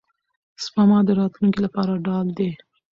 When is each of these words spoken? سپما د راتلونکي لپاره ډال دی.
سپما 0.63 0.99
د 1.07 1.09
راتلونکي 1.19 1.59
لپاره 1.65 2.01
ډال 2.05 2.27
دی. 2.37 2.49